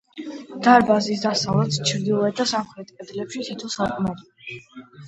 [0.67, 4.69] დარბაზის დასავლეთ, ჩრდილოეთ და სამხრეთ კედლებში თითო სარკმელია.